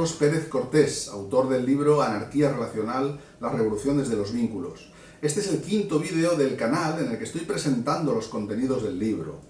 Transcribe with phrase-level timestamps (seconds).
[0.00, 4.90] Carlos Pérez Cortés, autor del libro Anarquía Relacional, la revolución desde los vínculos.
[5.20, 8.98] Este es el quinto vídeo del canal en el que estoy presentando los contenidos del
[8.98, 9.40] libro.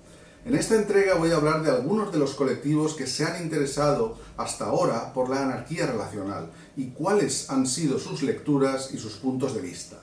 [0.45, 4.19] En esta entrega voy a hablar de algunos de los colectivos que se han interesado
[4.37, 9.55] hasta ahora por la anarquía relacional y cuáles han sido sus lecturas y sus puntos
[9.55, 10.01] de vista.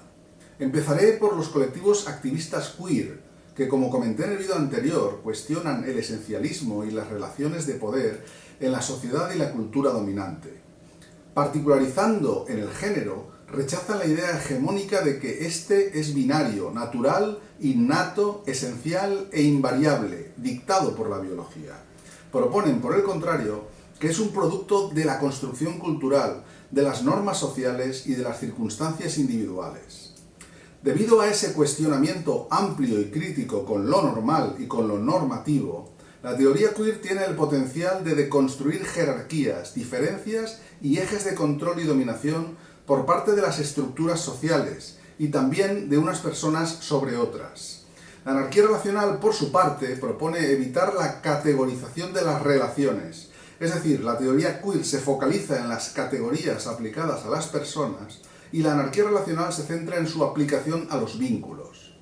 [0.59, 3.19] Empezaré por los colectivos activistas queer,
[3.57, 8.23] que como comenté en el vídeo anterior, cuestionan el esencialismo y las relaciones de poder
[8.59, 10.61] en la sociedad y la cultura dominante.
[11.33, 18.43] Particularizando en el género, rechazan la idea hegemónica de que éste es binario, natural, innato,
[18.45, 21.73] esencial e invariable, dictado por la biología.
[22.31, 23.63] Proponen, por el contrario,
[23.99, 28.39] que es un producto de la construcción cultural, de las normas sociales y de las
[28.39, 30.06] circunstancias individuales.
[30.83, 35.89] Debido a ese cuestionamiento amplio y crítico con lo normal y con lo normativo,
[36.21, 41.83] la teoría queer tiene el potencial de deconstruir jerarquías, diferencias y ejes de control y
[41.83, 47.81] dominación por parte de las estructuras sociales y también de unas personas sobre otras.
[48.23, 54.03] La anarquía relacional, por su parte, propone evitar la categorización de las relaciones, es decir,
[54.03, 58.19] la teoría queer se focaliza en las categorías aplicadas a las personas
[58.51, 61.93] y la anarquía relacional se centra en su aplicación a los vínculos.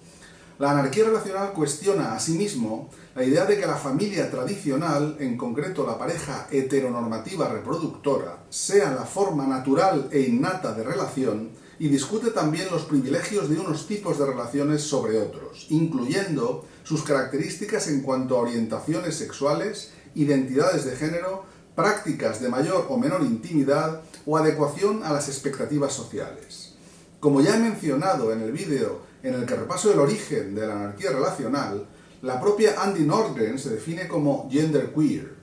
[0.58, 5.98] La anarquía relacional cuestiona asimismo la idea de que la familia tradicional, en concreto la
[5.98, 12.84] pareja heteronormativa reproductora, sea la forma natural e innata de relación y discute también los
[12.84, 19.16] privilegios de unos tipos de relaciones sobre otros, incluyendo sus características en cuanto a orientaciones
[19.16, 21.44] sexuales, identidades de género,
[21.76, 26.74] prácticas de mayor o menor intimidad o adecuación a las expectativas sociales.
[27.20, 30.76] Como ya he mencionado en el vídeo en el que repaso el origen de la
[30.76, 31.86] anarquía relacional,
[32.22, 35.36] la propia Andy Nordgren se define como genderqueer.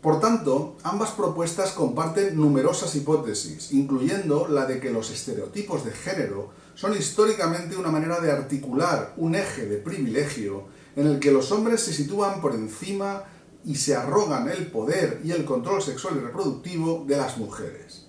[0.00, 6.50] Por tanto, ambas propuestas comparten numerosas hipótesis, incluyendo la de que los estereotipos de género
[6.74, 10.64] son históricamente una manera de articular un eje de privilegio
[10.96, 13.24] en el que los hombres se sitúan por encima
[13.64, 18.06] y se arrogan el poder y el control sexual y reproductivo de las mujeres.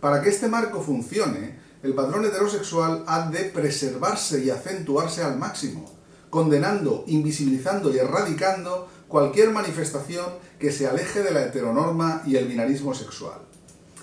[0.00, 5.90] Para que este marco funcione, el patrón heterosexual ha de preservarse y acentuarse al máximo,
[6.30, 10.26] condenando, invisibilizando y erradicando cualquier manifestación
[10.58, 13.38] que se aleje de la heteronorma y el binarismo sexual.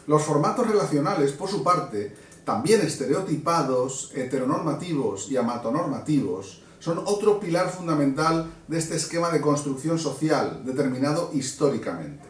[0.07, 8.51] Los formatos relacionales, por su parte, también estereotipados, heteronormativos y amatonormativos, son otro pilar fundamental
[8.67, 12.27] de este esquema de construcción social determinado históricamente.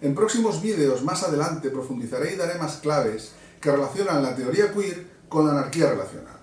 [0.00, 5.06] En próximos vídeos más adelante profundizaré y daré más claves que relacionan la teoría queer
[5.28, 6.34] con la anarquía relacional.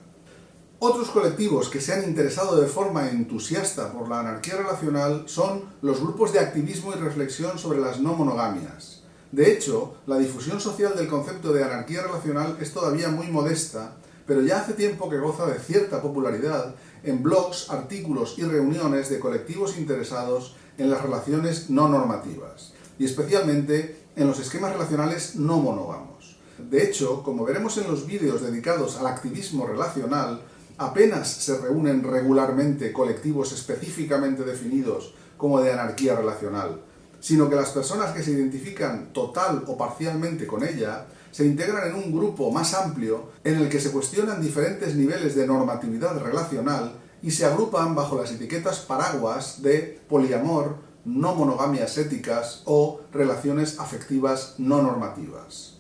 [0.80, 6.02] Otros colectivos que se han interesado de forma entusiasta por la anarquía relacional son los
[6.02, 9.04] grupos de activismo y reflexión sobre las no monogamias.
[9.32, 13.96] De hecho, la difusión social del concepto de anarquía relacional es todavía muy modesta
[14.32, 16.74] pero ya hace tiempo que goza de cierta popularidad
[17.04, 24.06] en blogs, artículos y reuniones de colectivos interesados en las relaciones no normativas, y especialmente
[24.16, 26.38] en los esquemas relacionales no monógamos.
[26.58, 30.42] De hecho, como veremos en los vídeos dedicados al activismo relacional,
[30.78, 36.82] apenas se reúnen regularmente colectivos específicamente definidos como de anarquía relacional,
[37.20, 41.96] sino que las personas que se identifican total o parcialmente con ella se integran en
[41.96, 46.94] un grupo más amplio en el que se cuestionan diferentes niveles de normatividad relacional
[47.24, 50.76] y se agrupan bajo las etiquetas paraguas de poliamor,
[51.06, 55.78] no monogamias éticas o relaciones afectivas no normativas.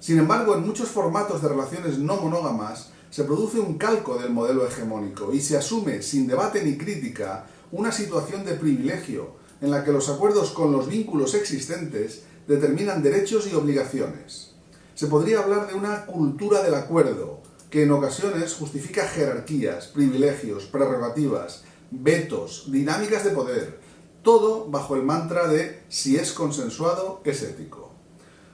[0.00, 4.66] Sin embargo, en muchos formatos de relaciones no monógamas se produce un calco del modelo
[4.66, 9.92] hegemónico y se asume, sin debate ni crítica, una situación de privilegio en la que
[9.92, 14.57] los acuerdos con los vínculos existentes determinan derechos y obligaciones
[14.98, 17.38] se podría hablar de una cultura del acuerdo,
[17.70, 21.62] que en ocasiones justifica jerarquías, privilegios, prerrogativas,
[21.92, 23.78] vetos, dinámicas de poder,
[24.24, 27.92] todo bajo el mantra de si es consensuado, es ético.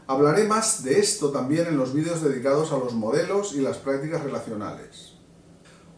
[0.07, 4.23] Hablaré más de esto también en los vídeos dedicados a los modelos y las prácticas
[4.23, 5.15] relacionales.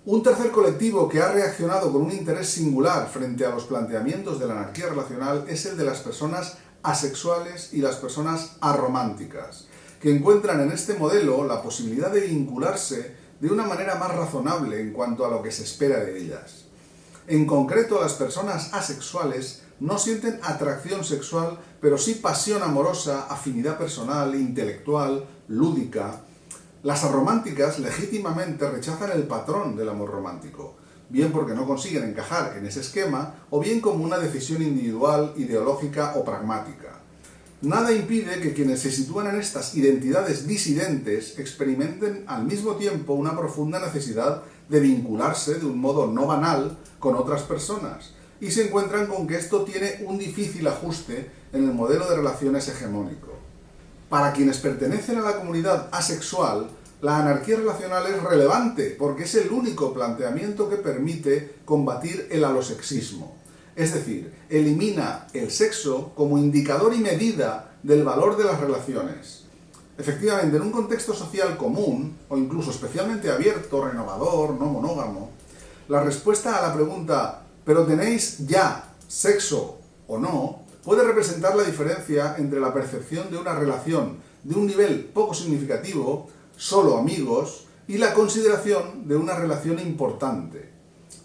[0.04, 4.46] Un tercer colectivo que ha reaccionado con un interés singular frente a los planteamientos de
[4.46, 9.66] la anarquía relacional es el de las personas asexuales y las personas arománticas,
[10.06, 14.92] que encuentran en este modelo la posibilidad de vincularse de una manera más razonable en
[14.92, 16.66] cuanto a lo que se espera de ellas.
[17.26, 24.36] En concreto, las personas asexuales no sienten atracción sexual, pero sí pasión amorosa, afinidad personal,
[24.36, 26.20] intelectual, lúdica.
[26.84, 30.76] Las arománticas legítimamente rechazan el patrón del amor romántico,
[31.08, 36.12] bien porque no consiguen encajar en ese esquema, o bien como una decisión individual, ideológica
[36.14, 36.95] o pragmática.
[37.62, 43.36] Nada impide que quienes se sitúan en estas identidades disidentes experimenten al mismo tiempo una
[43.36, 49.06] profunda necesidad de vincularse de un modo no banal con otras personas y se encuentran
[49.06, 53.32] con que esto tiene un difícil ajuste en el modelo de relaciones hegemónico.
[54.08, 56.68] Para quienes pertenecen a la comunidad asexual,
[57.00, 63.36] la anarquía relacional es relevante porque es el único planteamiento que permite combatir el alosexismo.
[63.76, 69.44] Es decir, elimina el sexo como indicador y medida del valor de las relaciones.
[69.98, 75.30] Efectivamente, en un contexto social común, o incluso especialmente abierto, renovador, no monógamo,
[75.88, 80.64] la respuesta a la pregunta ¿pero tenéis ya sexo o no?
[80.84, 86.28] puede representar la diferencia entre la percepción de una relación de un nivel poco significativo,
[86.56, 90.70] solo amigos, y la consideración de una relación importante.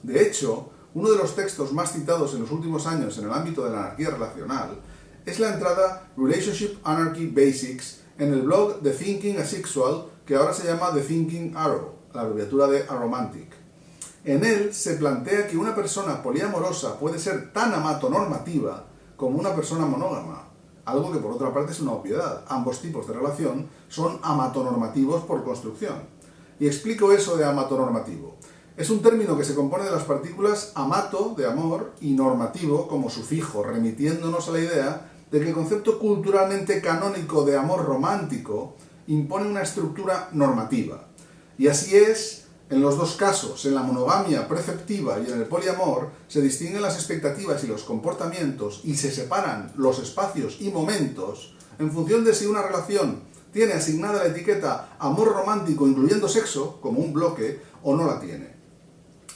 [0.01, 3.63] De hecho, uno de los textos más citados en los últimos años en el ámbito
[3.63, 4.79] de la anarquía relacional
[5.25, 10.67] es la entrada Relationship Anarchy Basics en el blog The Thinking Asexual, que ahora se
[10.67, 13.53] llama The Thinking Arrow, la abreviatura de Aromantic.
[14.23, 18.85] En él se plantea que una persona poliamorosa puede ser tan amatonormativa
[19.15, 20.47] como una persona monógama,
[20.85, 22.43] algo que por otra parte es una obviedad.
[22.47, 25.95] Ambos tipos de relación son amatonormativos por construcción.
[26.59, 28.37] Y explico eso de amatonormativo.
[28.77, 33.09] Es un término que se compone de las partículas amato, de amor, y normativo, como
[33.09, 38.75] sufijo, remitiéndonos a la idea de que el concepto culturalmente canónico de amor romántico
[39.07, 41.07] impone una estructura normativa.
[41.57, 46.09] Y así es en los dos casos, en la monogamia preceptiva y en el poliamor,
[46.29, 51.91] se distinguen las expectativas y los comportamientos y se separan los espacios y momentos en
[51.91, 57.11] función de si una relación tiene asignada la etiqueta amor romántico incluyendo sexo como un
[57.11, 58.60] bloque o no la tiene.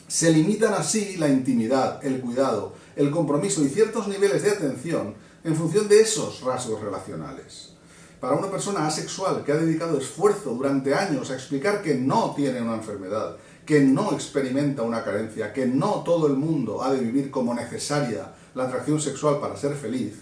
[0.08, 5.56] Se limitan así la intimidad, el cuidado, el compromiso y ciertos niveles de atención en
[5.56, 7.72] función de esos rasgos relacionales.
[8.20, 12.62] Para una persona asexual que ha dedicado esfuerzo durante años a explicar que no tiene
[12.62, 17.32] una enfermedad, que no experimenta una carencia, que no todo el mundo ha de vivir
[17.32, 20.14] como necesaria la atracción sexual para ser feliz,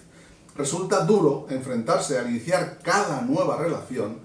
[0.56, 4.20] resulta duro enfrentarse al iniciar cada nueva relación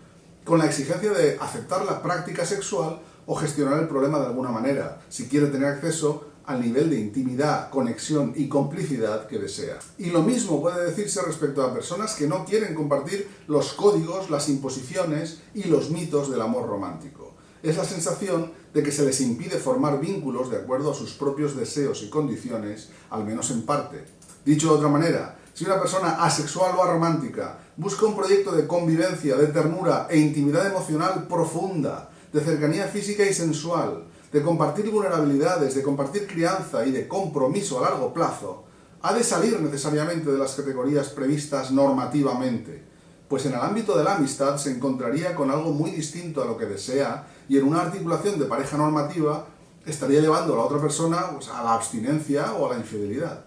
[0.45, 5.03] con la exigencia de aceptar la práctica sexual o gestionar el problema de alguna manera,
[5.11, 9.79] si quiere tener acceso al nivel de intimidad, conexión y complicidad que desea.
[9.99, 14.49] Y lo mismo puede decirse respecto a personas que no quieren compartir los códigos, las
[14.49, 17.35] imposiciones y los mitos del amor romántico.
[17.63, 21.55] Es la sensación de que se les impide formar vínculos de acuerdo a sus propios
[21.55, 24.07] deseos y condiciones, al menos en parte.
[24.43, 29.37] Dicho de otra manera, si una persona asexual o aromántica busca un proyecto de convivencia,
[29.37, 35.83] de ternura e intimidad emocional profunda, de cercanía física y sensual, de compartir vulnerabilidades, de
[35.83, 38.65] compartir crianza y de compromiso a largo plazo,
[39.01, 42.85] ha de salir necesariamente de las categorías previstas normativamente,
[43.29, 46.57] pues en el ámbito de la amistad se encontraría con algo muy distinto a lo
[46.57, 49.47] que desea y en una articulación de pareja normativa
[49.87, 53.45] estaría llevando a la otra persona a la abstinencia o a la infidelidad.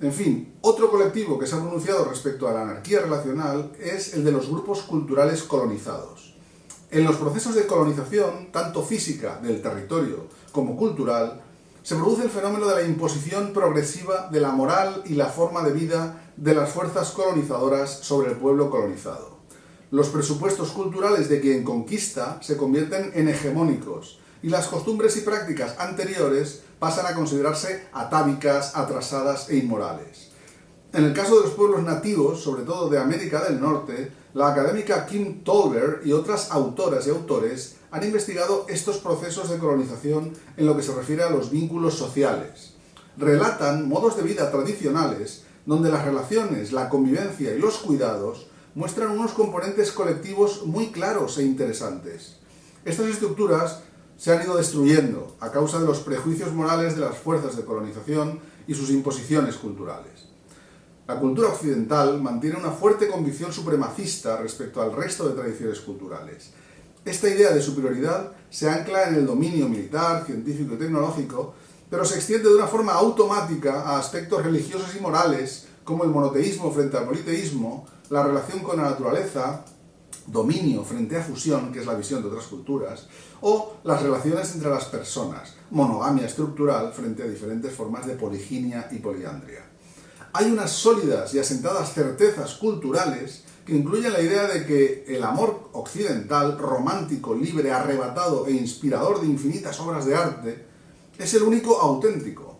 [0.00, 4.24] En fin, otro colectivo que se ha pronunciado respecto a la anarquía relacional es el
[4.24, 6.29] de los grupos culturales colonizados.
[6.92, 11.40] En los procesos de colonización, tanto física del territorio como cultural,
[11.84, 15.70] se produce el fenómeno de la imposición progresiva de la moral y la forma de
[15.70, 19.38] vida de las fuerzas colonizadoras sobre el pueblo colonizado.
[19.92, 25.78] Los presupuestos culturales de quien conquista se convierten en hegemónicos y las costumbres y prácticas
[25.78, 30.29] anteriores pasan a considerarse atávicas, atrasadas e inmorales.
[30.92, 35.06] En el caso de los pueblos nativos, sobre todo de América del Norte, la académica
[35.06, 40.76] Kim Tolber y otras autoras y autores han investigado estos procesos de colonización en lo
[40.76, 42.74] que se refiere a los vínculos sociales.
[43.16, 49.30] Relatan modos de vida tradicionales donde las relaciones, la convivencia y los cuidados muestran unos
[49.30, 52.38] componentes colectivos muy claros e interesantes.
[52.84, 53.82] Estas estructuras
[54.16, 58.40] se han ido destruyendo a causa de los prejuicios morales de las fuerzas de colonización
[58.66, 60.29] y sus imposiciones culturales.
[61.10, 66.52] La cultura occidental mantiene una fuerte convicción supremacista respecto al resto de tradiciones culturales.
[67.04, 71.54] Esta idea de superioridad se ancla en el dominio militar, científico y tecnológico,
[71.90, 76.70] pero se extiende de una forma automática a aspectos religiosos y morales, como el monoteísmo
[76.70, 79.64] frente al politeísmo, la relación con la naturaleza,
[80.28, 83.08] dominio frente a fusión, que es la visión de otras culturas,
[83.40, 89.00] o las relaciones entre las personas, monogamia estructural frente a diferentes formas de poliginia y
[89.00, 89.69] poliandria
[90.32, 95.70] hay unas sólidas y asentadas certezas culturales que incluyen la idea de que el amor
[95.72, 100.66] occidental, romántico, libre, arrebatado e inspirador de infinitas obras de arte,
[101.18, 102.50] es el único auténtico,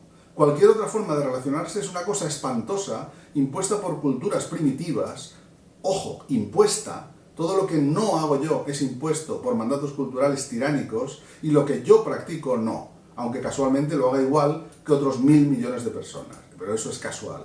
[0.41, 5.35] Cualquier otra forma de relacionarse es una cosa espantosa, impuesta por culturas primitivas,
[5.83, 11.51] ojo, impuesta, todo lo que no hago yo es impuesto por mandatos culturales tiránicos y
[11.51, 15.91] lo que yo practico no, aunque casualmente lo haga igual que otros mil millones de
[15.91, 17.45] personas, pero eso es casual.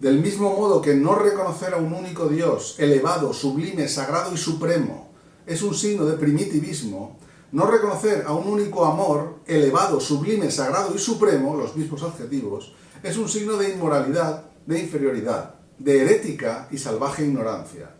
[0.00, 5.12] Del mismo modo que no reconocer a un único Dios, elevado, sublime, sagrado y supremo,
[5.46, 7.18] es un signo de primitivismo,
[7.52, 13.18] no reconocer a un único amor, elevado, sublime, sagrado y supremo, los mismos adjetivos, es
[13.18, 17.90] un signo de inmoralidad, de inferioridad, de herética y salvaje ignorancia.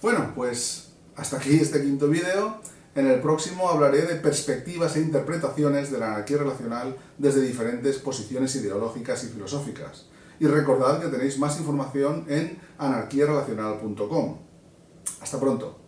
[0.00, 2.58] Bueno, pues hasta aquí este quinto vídeo.
[2.94, 8.56] En el próximo hablaré de perspectivas e interpretaciones de la anarquía relacional desde diferentes posiciones
[8.56, 10.09] ideológicas y filosóficas.
[10.40, 14.38] Y recordad que tenéis más información en anarquiarelacional.com.
[15.20, 15.79] Hasta pronto.